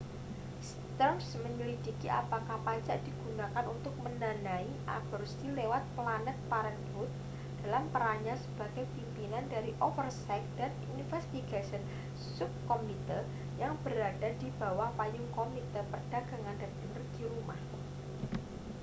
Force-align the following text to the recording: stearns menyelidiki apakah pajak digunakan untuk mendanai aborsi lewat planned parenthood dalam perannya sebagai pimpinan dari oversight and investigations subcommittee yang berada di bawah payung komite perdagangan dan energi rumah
stearns 0.69 1.27
menyelidiki 1.45 2.07
apakah 2.21 2.57
pajak 2.67 2.99
digunakan 3.09 3.61
untuk 3.75 3.93
mendanai 4.05 4.65
aborsi 4.97 5.45
lewat 5.59 5.83
planned 5.95 6.31
parenthood 6.49 7.05
dalam 7.61 7.83
perannya 7.93 8.33
sebagai 8.43 8.85
pimpinan 8.97 9.45
dari 9.53 9.71
oversight 9.87 10.41
and 10.65 10.73
investigations 11.01 11.85
subcommittee 12.37 13.25
yang 13.61 13.73
berada 13.85 14.29
di 14.41 14.49
bawah 14.59 14.89
payung 14.99 15.29
komite 15.37 15.81
perdagangan 15.91 16.55
dan 16.61 16.71
energi 16.89 17.23
rumah 17.33 17.59